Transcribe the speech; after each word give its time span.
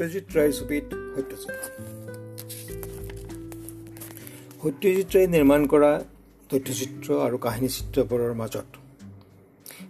সত্যজিৎ 0.00 0.26
ৰায়ৰ 0.36 0.52
ছবিত 0.52 0.86
সত্যজিৎ 1.14 1.56
সত্যজিৎ 4.62 5.08
ৰায়ে 5.14 5.26
নিৰ্মাণ 5.26 5.60
কৰা 5.66 5.90
তথ্যচিত্ৰ 6.50 7.08
আৰু 7.26 7.36
কাহিনী 7.38 7.68
চিত্ৰবোৰৰ 7.68 8.32
মাজত। 8.34 8.68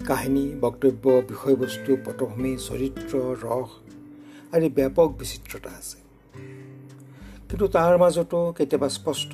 কাহিনী 0.07 0.45
বক্তব্য 0.61 1.05
বিষয়বস্তু 1.29 1.91
পটভূমি 2.05 2.53
চৰিত্ৰ 2.67 3.13
ৰস 3.45 3.71
আদি 4.55 4.69
ব্যাপক 4.69 5.09
বিচিত্ৰতা 5.19 5.71
আছে। 5.79 5.99
কিন্তু 7.49 7.67
তাৰ 7.69 7.95
মাজতো 7.99 8.39
কেতিয়াবা 8.59 8.89
স্পষ্ট 8.89 9.33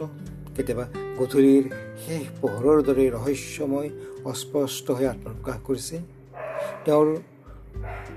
কেতিয়াবা 0.57 0.87
গধূলিৰ 1.19 1.65
শেষ 2.05 2.25
পোহৰৰ 2.41 2.79
দৰে 2.83 3.05
ৰহস্যময় 3.11 3.91
অস্পষ্ট 4.25 4.87
হৈ 4.91 5.07
আত্মপ্ৰকাশ 5.07 5.59
কৰিছে। 5.65 5.97
তেওঁৰ 6.85 7.09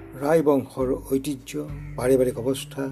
ৰায় 0.09 0.41
বংশৰ 0.41 0.89
ঐতিহ্য 1.13 1.51
পাৰিবাৰিক 1.97 2.37
অৱস্থা 2.41 2.83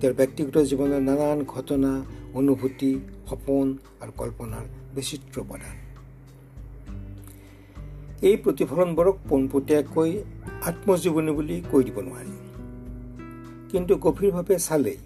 তেওঁৰ 0.00 0.14
ব্যক্তিগত 0.14 0.56
জীৱনৰ 0.70 1.00
নানান 1.08 1.44
ঘটনা 1.44 1.92
অনুভূতি 2.34 2.92
সপোন 3.28 3.66
আৰু 4.00 4.12
কল্পনাৰ 4.16 4.64
বিচিত্ৰ 4.94 5.40
উপাদান। 5.40 5.74
এই 8.22 8.36
প্ৰতিফলনবোৰক 8.44 9.16
পোনপটীয়াকৈ 9.28 10.10
আত্মজীৱনী 10.68 11.32
বুলি 11.38 11.56
কৈ 11.70 11.82
দিব 11.84 11.98
নোৱাৰি। 12.00 12.34
কিন্তু 13.70 13.92
গভীৰভাৱে 13.96 14.56
চালেই 14.58 14.98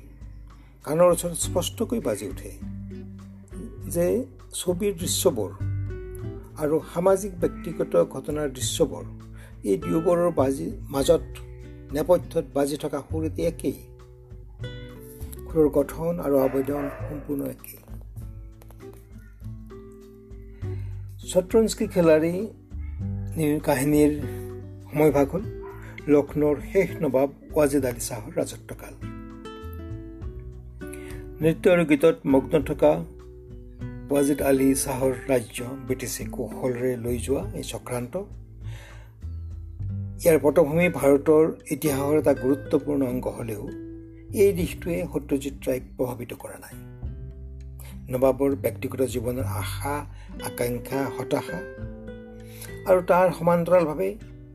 কাণৰ 0.85 1.09
ওচৰত 1.15 1.35
স্পষ্টকৈ 1.47 2.01
বাজি 2.01 2.27
উঠে 2.29 2.51
যে 3.95 4.07
ছবিৰ 4.53 4.93
দৃশ্যবোৰ 5.03 5.51
আৰু 6.63 6.77
সামাজিক 6.95 7.33
ব্যক্তিগত 7.41 7.93
ঘটনাৰ 8.15 8.49
দৃশ্যবোৰ 8.51 9.05
এই 9.69 9.77
দুয়োবোৰৰ 9.77 10.31
বাজি 10.33 10.67
মাজত 10.91 11.25
নেপথ্যত 11.93 12.45
বাজি 12.55 12.77
থকা 12.77 12.99
সুৰ 13.09 13.23
এটি 13.25 13.43
একেই। 13.47 13.79
সুৰৰ 15.49 15.69
গঠন 15.77 16.13
আৰু 16.25 16.37
আবেদন 16.47 16.85
সম্পূৰ্ণ 17.09 17.41
একেই। 17.55 17.81
শত্ৰঞ্জকী 21.31 21.87
খেলাৰী 21.95 22.35
কাহিনীৰ 23.67 24.13
সময়ভাগ 24.93 25.27
হ'ল 25.33 25.45
লক্ষ্ণৌৰ 26.09 26.57
শেষ 26.73 26.89
নবাব 27.03 27.29
ৱাজিদ 27.57 27.85
আলী 27.85 28.03
শ্বাহৰ 28.09 28.33
ৰাজত্বকাল। 28.39 28.95
নৃত্য 31.41 31.65
আৰু 31.71 31.85
গীতত 31.91 32.17
মগ্ন 32.27 32.55
থকা 32.69 32.93
ৱাজিদ 34.11 34.41
আলী 34.43 34.69
শ্বাহৰ 34.75 35.13
ৰাজ্য 35.31 35.59
ব্ৰিটিছে 35.87 36.23
কৌশলেৰে 36.35 36.93
লৈ 37.05 37.17
যোৱা 37.27 37.43
এই 37.59 37.65
চক্ৰান্ত 37.73 38.15
ইয়াৰ 40.21 40.39
পটভূমি 40.43 40.89
ভাৰতৰ 40.89 41.45
ইতিহাসৰ 41.71 42.17
এটা 42.19 42.33
গুৰুত্বপূৰ্ণ 42.35 43.03
অংগ 43.03 43.27
হ'লেও 43.27 43.63
এই 44.43 44.53
দিশটোৱে 44.53 44.97
সত্যজিৎ 45.13 45.55
ৰায়ক 45.67 45.85
প্ৰভাৱিত 45.97 46.33
কৰা 46.43 46.57
নাই। 46.65 46.75
নবাবৰ 48.13 48.57
ব্যক্তিগত 48.57 49.01
জীৱনৰ 49.15 49.47
আশা 49.63 49.95
আকাংক্ষা 50.49 51.01
হতাশা 51.17 51.59
আৰু 52.89 53.01
তাৰ 53.11 53.27
সমান্তৰালভাৱে 53.39 54.09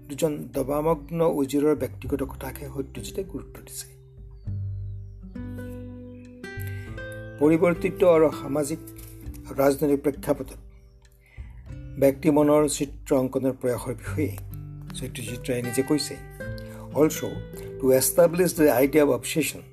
দুজন 0.10 0.34
দবামগ্ন 0.54 1.20
উজিৰৰ 1.42 1.76
ব্যক্তিগত 1.76 2.22
কথাকহে 2.24 2.68
সত্যজিতে 2.76 3.22
গুৰুত্ব 3.24 3.58
দিছে। 3.68 3.88
পৰিৱৰ্তিত 7.40 8.02
আৰু 8.16 8.28
সামাজিক 8.42 8.80
ৰাজনৈতিক 9.60 10.00
প্ৰেক্ষাপটত 10.02 10.60
ব্যক্তি 12.00 12.28
মনৰ 12.38 12.62
চিত্ৰ 12.78 13.10
অংকনৰ 13.16 13.54
প্ৰয়াসৰ 13.62 13.94
বিষয়ে 14.04 14.55
ચિત્રચિત્રા 14.98 15.58
એને 15.60 15.72
જે 15.78 15.84
કોઈ 15.90 16.02
છે 16.08 16.18
also 16.96 17.30
to 17.80 17.92
establish 17.92 18.54
the 18.54 18.72
idea 18.72 19.04
of 19.04 19.10
obsession, 19.10 19.64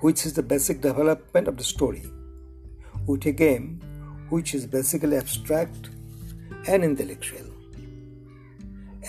which 0.00 0.24
is 0.24 0.34
the 0.34 0.42
basic 0.42 0.80
development 0.80 1.48
of 1.48 1.56
the 1.56 1.64
story, 1.64 2.04
with 3.06 3.26
a 3.26 3.32
game 3.32 3.80
which 4.30 4.54
is 4.54 4.66
basically 4.66 5.16
abstract 5.16 5.90
and 6.68 6.84
intellectual. 6.84 7.48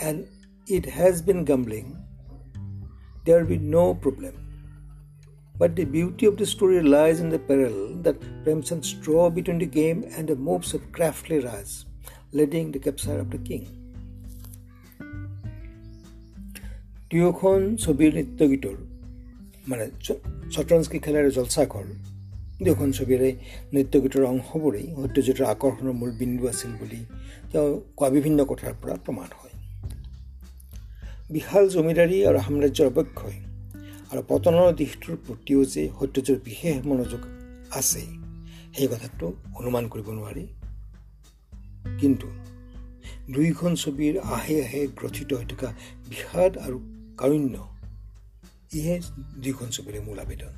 And 0.02 0.28
it 0.68 0.86
has 0.86 1.22
been 1.22 1.46
gambling, 1.46 1.98
there 3.26 3.40
will 3.40 3.48
be 3.48 3.58
no 3.58 3.94
problem. 3.94 4.34
But 5.60 5.76
the 5.76 5.86
beauty 5.86 6.26
of 6.26 6.38
the 6.38 6.48
story 6.48 6.82
lies 6.82 7.20
in 7.20 7.30
the 7.30 7.38
parallel 7.38 8.02
that 8.02 8.20
Premchand 8.44 8.84
straw 8.84 9.30
between 9.30 9.60
the 9.60 9.68
game 9.68 10.04
and 10.18 10.28
the 10.28 10.36
moves 10.36 10.74
of 10.74 10.92
crafty 10.92 11.40
Raj, 11.40 11.86
leading 12.32 12.72
the 12.72 12.80
capture 12.80 13.20
of 13.20 13.30
the 13.30 13.38
king. 13.38 13.83
দুয়োখন 17.13 17.75
ছবিৰ 17.75 18.13
নৃত্য 18.13 18.46
গীতৰ 18.47 18.78
মানে 19.68 19.85
শতৰঞ্জকী 20.51 21.00
খেলাৰ 21.00 21.31
জলচাঘৰ 21.31 21.85
দুয়োখন 22.63 22.91
ছবিৰে 22.91 23.29
নৃত্য 23.74 24.00
গীতৰ 24.01 24.24
অংশবোৰেই 24.24 24.88
সত্যজিতৰ 24.96 25.46
আকৰ্ষণৰ 25.46 25.91
মূল 25.91 26.12
বিন্দু 26.12 26.47
আছিল 26.47 26.72
বুলি 26.79 27.00
তেওঁ 27.51 27.81
কোৱা 27.97 28.09
বিভিন্ন 28.09 28.46
কথাৰ 28.46 28.74
পৰা 28.81 28.96
প্ৰমাণ 28.96 29.29
হয়। 29.40 29.53
বিশাল 31.29 31.69
জমিদাৰী 31.69 32.18
আৰু 32.25 32.40
সাম্ৰাজ্যৰ 32.40 32.88
অৱক্ষয় 32.88 33.38
আৰু 34.12 34.22
পতনৰ 34.28 34.74
দিশটোৰ 34.75 35.16
প্ৰতিও 35.28 35.66
যে 35.66 35.84
সত্যযুৰ 36.00 36.38
বিশেষ 36.45 36.85
মনোযোগ 36.85 37.22
আছে 37.75 38.01
সেই 38.78 38.88
কথাটো 38.88 39.34
অনুমান 39.56 39.88
কৰিব 39.88 40.07
নোৱাৰি। 40.09 40.47
কিন্তু 42.00 42.28
দুয়োখন 43.34 43.75
ছবিৰ 43.75 44.19
আহে 44.19 44.56
আহে 44.66 44.88
গ্ৰথিত 44.88 45.34
হৈ 45.34 45.45
থকা 45.45 45.74
বিষাদ 46.09 46.57
আৰু 46.57 46.93
কাৰুণ্য। 47.18 47.68
ইহে 48.74 49.01
দুয়োখন 49.38 49.68
ছবিৰে 49.68 50.00
মূল 50.00 50.19
আবেদন। 50.19 50.53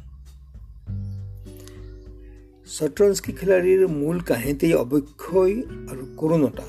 শতৰঞ্জকী 2.67 3.31
খেলাৰীৰ 3.31 3.87
মূল 3.87 4.19
কাহিনীতেই 4.19 4.73
অৱক্ষয় 4.73 5.55
আৰু 5.89 6.07
কৰোণতা 6.17 6.63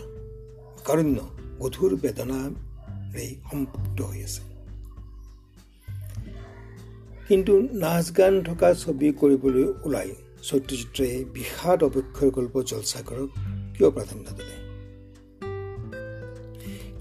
কাৰুণ্য 0.84 1.18
গধুৰ 1.60 1.96
বেদনা 1.96 2.50
এই 3.18 3.36
সম্পৃক্ত 3.52 4.02
হৈ 4.02 4.22
আছে। 4.22 4.42
কিন্তু 7.28 7.68
নাচ 7.72 8.18
গান 8.18 8.42
থকা 8.42 8.74
ছবি 8.74 9.12
কৰিবলৈ 9.12 9.72
ওলাই 9.82 10.14
সত্যজিত্ৰে 10.42 11.24
বিষাদ 11.32 11.84
অপেক্ষৰ 11.84 12.30
গল্প 12.30 12.62
জলচাগৰক 12.62 13.28
কিয় 13.76 13.90
প্ৰাধান্য 13.90 14.30
দিলে? 14.30 14.65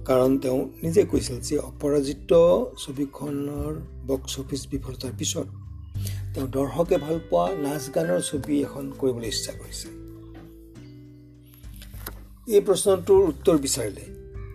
কাৰণ 0.05 0.37
তেওঁ 0.37 0.59
নিজে 0.83 1.03
কৈছিল 1.05 1.39
যে 1.39 1.57
অপৰাজিত 1.57 2.31
ছবিখনৰ 2.77 3.73
বক্স 4.07 4.39
অফিচ 4.39 4.67
বিফলতাৰ 4.67 5.13
পিছত 5.17 5.47
তেওঁ 6.33 6.47
দৰ্শকে 6.47 6.97
ভাল 6.97 7.19
পোৱা 7.29 7.45
নাচ 7.55 7.83
গানৰ 7.95 8.21
ছবি 8.21 8.61
এখন 8.61 8.91
কৰিবলৈ 8.99 9.27
ইচ্ছা 9.27 9.51
কৰিছে। 9.51 9.87
এই 12.53 12.61
প্ৰশ্নটোৰ 12.61 13.21
উত্তৰ 13.29 13.57
বিচাৰিলে। 13.57 14.05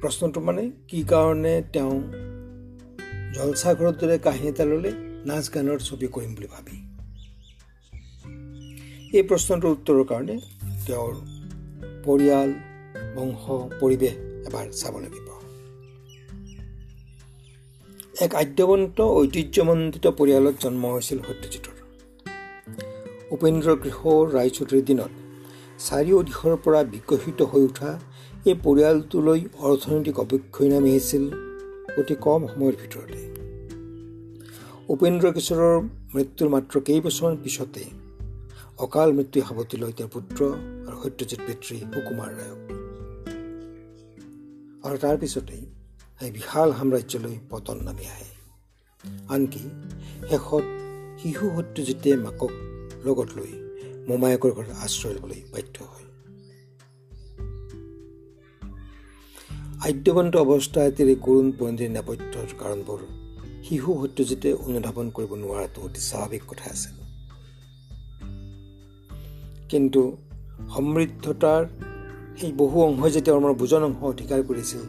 প্ৰশ্নটো 0.01 0.41
মানে 0.41 0.71
কি 0.89 1.03
কাৰণে 1.03 1.55
তেওঁ 1.73 1.95
জলচাঘৰৰ 3.35 3.93
দৰে 4.01 4.19
কাহিনী 4.19 4.49
এটা 4.49 4.65
ল'লে 4.65 4.93
নাচ 5.27 5.51
গানৰ 5.55 5.79
ছবি 5.79 6.07
কৰিম 6.07 6.35
বুলি 6.35 6.49
ভাবি? 6.55 6.77
এই 9.19 9.23
প্ৰশ্নটোৰ 9.23 9.71
উত্তৰৰ 9.71 10.05
কাৰণে 10.05 10.37
তেওঁৰ 10.87 11.13
পৰিয়াল 12.05 12.51
বংশ 13.17 13.45
পৰিৱেশ 13.81 14.15
এবাৰ 14.47 14.67
চাব 14.73 14.99
লাগিব। 14.99 15.30
এক 18.25 18.33
আদ্যৱন্ত 18.35 18.99
ঐতিহ্যমণ্ডিত 19.21 20.07
পৰিয়ালত 20.19 20.57
জন্ম 20.65 20.83
হৈছিল 20.95 21.19
সত্যজিতৰ। 21.29 21.77
উপেন্দ্ৰ 23.37 23.71
কিশোৰ 23.83 24.23
ৰায়চৌধুৰীৰ 24.37 24.85
দিনত 24.89 25.13
চাৰিও 25.87 26.19
দিশৰ 26.29 26.55
পৰা 26.65 26.81
বিকশিত 26.95 27.41
হৈ 27.51 27.63
উঠা 27.69 27.91
এই 28.49 28.55
পৰিয়ালটোলৈ 28.65 29.41
অৰ্থনৈতিক 29.69 30.17
অৱক্ষয় 30.25 30.69
নামি 30.73 30.91
আহিছিল 30.91 31.25
অতি 32.01 32.15
কম 32.27 32.41
সময়ৰ 32.53 32.75
ভিতৰতে। 32.83 33.21
উপেন্দ্ৰ 34.95 35.27
কিশোৰৰ 35.37 35.77
মৃত্যুৰ 36.15 36.49
মাত্ৰ 36.55 36.75
কেইবছৰমান 36.89 37.35
পিছতে 37.45 37.83
অকাল 38.85 39.09
মৃত্যু 39.19 39.39
সাৱটি 39.49 39.77
লৈ 39.83 39.93
তেওঁৰ 39.99 40.11
পুত্ৰ 40.15 40.41
আৰু 40.89 40.97
সত্যজিৎ 41.05 41.41
পিতৃ 41.47 41.77
সুকুমাৰ 41.93 42.31
ৰায়ক। 42.39 42.61
আৰু 44.87 44.97
তাৰ 45.05 45.17
এই 46.21 46.31
বিশাল 46.31 46.73
সাম্ৰাজ্যলৈ 46.73 47.37
পতন 47.51 47.79
নামি 47.83 48.05
আহে। 48.07 48.29
আনকি 49.29 49.63
শেষত 50.29 50.65
শিশু 51.23 51.51
সত্যজিতে 51.57 52.17
মাকক 52.17 52.53
লগত 53.05 53.29
লৈ 53.37 53.53
মোমায়েকৰ 54.09 54.51
ঘৰত 54.51 54.71
আশ্ৰয় 54.83 55.15
ল'বলৈ 55.15 55.41
বাধ্য 55.53 55.77
হয়। 55.85 56.07
আদ্যৱন্ত 59.81 60.37
অৱস্থা 60.37 60.81
এটিৰে 60.85 61.15
কৰুণ 61.15 61.53
পঞ্জীৰ 61.59 61.91
নেপথ্যৰ 61.91 62.49
কাৰণবোৰ 62.59 63.01
শিশু 63.65 63.91
সত্যজিতে 64.03 64.53
অনুধাৱন 64.53 65.11
কৰিব 65.11 65.35
নোৱাৰাটো 65.35 65.83
অতি 65.83 66.01
স্বাভাৱিক 66.01 66.43
কথা 66.49 66.71
আছিল। 66.71 66.97
কিন্তু 69.69 70.17
সমৃদ্ধতাৰ 70.75 71.63
সেই 72.41 72.53
বহু 72.53 72.77
অংশই 72.83 73.11
যেতিয়া 73.11 73.37
আমাৰ 73.37 73.53
বুজন 73.53 73.83
অংশ 73.83 74.03
অধিকাৰ 74.03 74.43
কৰিছিল 74.43 74.81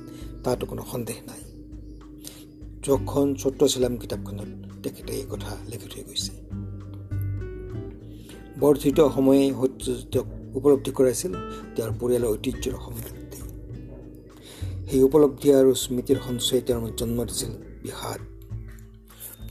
তাতো 0.43 0.65
কোনো 0.65 0.83
সন্দেহ 0.91 1.17
নাই। 1.27 1.41
যখন 2.87 3.35
চত্ৰ 3.35 3.67
চিলাম 3.67 3.97
কিতাপখনত 3.97 4.49
তেখেতে 4.83 5.13
এই 5.13 5.25
কথা 5.31 5.57
লিখি 5.69 5.87
থৈ 5.91 6.03
গৈছে। 6.03 6.33
বৰ্ধিত 8.59 8.99
সময়ে 9.15 9.43
সত্যজিতক 9.61 10.25
উপলব্ধি 10.57 10.91
কৰাইছিল 10.91 11.33
তেওঁৰ 11.75 11.91
পৰিয়ালৰ 12.01 12.29
ঐতিহ্যৰ 12.33 12.75
সমৃদ্ধি 12.85 13.39
সেই 14.89 15.03
উপলব্ধি 15.03 15.47
আৰু 15.53 15.71
স্মৃতিৰ 15.83 16.17
সঞ্চয়ে 16.27 16.61
তেওঁৰ 16.61 16.91
জন্ম 16.99 17.25
দিছিল 17.25 17.51
বিষাদ। 17.83 18.19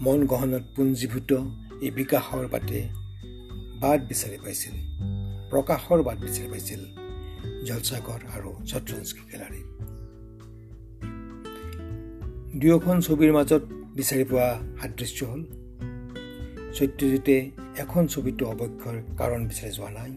মন 0.01 0.27
গহনত 0.27 0.65
পুঞ্জীভূত 0.77 1.31
এই 1.85 1.91
বিকাশৰ 1.91 2.47
বাটে 2.53 2.81
বাট 3.83 4.01
বিচাৰি 4.11 4.39
পাইছিল। 4.45 4.75
প্ৰকাশৰ 5.51 6.01
বাট 6.03 6.19
বিচাৰি 6.27 6.49
পাইছিল 6.53 6.83
জলসাগৰ 7.67 8.21
আৰু 8.35 8.51
ছত্ৰঞ্জী 8.71 9.15
গেলাৰীত। 9.33 9.80
দুয়োখন 12.61 12.97
ছবিৰ 13.01 13.31
মাজত 13.33 13.63
বিচাৰি 13.97 14.25
পোৱা 14.25 14.49
সাদৃশ্য 14.81 15.19
হ'ল। 15.25 15.43
সত্যজিতে 16.77 17.37
এখন 17.79 18.03
ছবিতো 18.07 18.43
অৱক্ষৰ 18.47 18.97
কাৰণ 19.19 19.41
বিচাৰি 19.49 19.73
যোৱা 19.77 19.91
নাই 19.99 20.13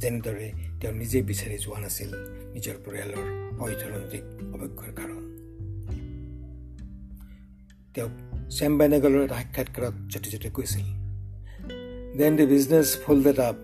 যেনেদৰে 0.00 0.48
তেওঁ 0.80 0.94
নিজে 0.94 1.18
বিচাৰি 1.22 1.56
যোৱা 1.64 1.78
নাছিল 1.80 2.10
নিজৰ 2.54 2.76
পৰিয়ালৰ 2.84 3.26
অৰ্থনৈতিক 3.64 4.24
অৱক্ষৰ 4.54 4.90
কাৰণ। 4.98 5.22
তেওঁক 7.94 8.14
চেম 8.50 8.72
বেনেগলৰ 8.78 9.22
এটা 9.24 9.36
সাক্ষাৎকাৰত 9.40 9.94
সত্যজিতে 10.12 10.48
কৈছিল 10.50 10.86
then 12.18 12.32
the 12.36 12.46
business 12.54 12.88
folded 13.04 13.38
up 13.50 13.58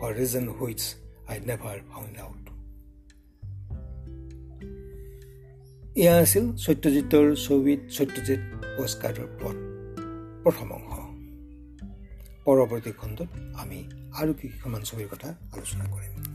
for 0.00 0.10
reason 0.20 0.44
which 0.48 0.80
I 1.28 1.36
never 1.46 1.76
found 1.90 2.16
out 2.18 2.39
এয়া 5.96 6.16
আছিল 6.18 6.56
সত্যজিতৰ 6.56 7.34
ছবিত 7.34 7.80
সত্যজিত 7.90 8.40
পুৰস্কাৰৰ 8.76 9.28
পথ 9.40 9.56
প্ৰথম 10.42 10.72
অংশ। 10.72 10.92
পৰৱৰ্তী 12.44 12.92
খণ্ডত 12.92 13.28
আমি 13.54 13.78
আৰু 14.14 14.34
কেইখনমান 14.34 14.82
ছবিৰ 14.82 15.08
কথা 15.10 15.28
আলোচনা 15.52 15.84
কৰিম। 15.84 16.29